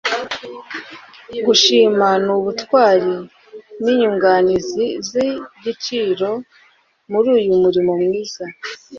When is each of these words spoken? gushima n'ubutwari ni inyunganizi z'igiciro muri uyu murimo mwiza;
gushima 1.45 2.07
n'ubutwari 2.25 3.13
ni 3.83 3.91
inyunganizi 3.93 4.85
z'igiciro 5.09 6.29
muri 7.11 7.27
uyu 7.37 7.53
murimo 7.63 7.93
mwiza; 8.03 8.43